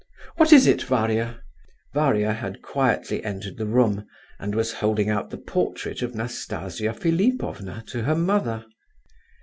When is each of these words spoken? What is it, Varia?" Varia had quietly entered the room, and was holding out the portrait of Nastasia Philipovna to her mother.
What 0.37 0.51
is 0.51 0.65
it, 0.65 0.81
Varia?" 0.81 1.41
Varia 1.93 2.33
had 2.33 2.63
quietly 2.63 3.23
entered 3.23 3.57
the 3.59 3.67
room, 3.67 4.07
and 4.39 4.55
was 4.55 4.73
holding 4.73 5.11
out 5.11 5.29
the 5.29 5.37
portrait 5.37 6.01
of 6.01 6.15
Nastasia 6.15 6.91
Philipovna 6.91 7.83
to 7.89 8.01
her 8.01 8.15
mother. 8.15 8.65